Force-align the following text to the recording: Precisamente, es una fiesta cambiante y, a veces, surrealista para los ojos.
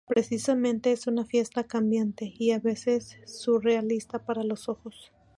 Precisamente, 0.07 0.91
es 0.91 1.05
una 1.05 1.25
fiesta 1.25 1.63
cambiante 1.65 2.33
y, 2.35 2.49
a 2.53 2.59
veces, 2.59 3.19
surrealista 3.27 4.17
para 4.25 4.43
los 4.43 4.67
ojos. 4.67 5.11